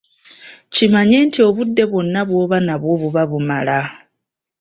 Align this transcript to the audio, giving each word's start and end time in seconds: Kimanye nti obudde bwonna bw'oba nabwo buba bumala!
Kimanye 0.73 1.17
nti 1.27 1.39
obudde 1.47 1.83
bwonna 1.89 2.21
bw'oba 2.27 2.57
nabwo 2.65 2.93
buba 3.01 3.23
bumala! 3.29 3.79